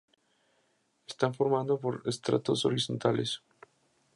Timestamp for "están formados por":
1.05-2.01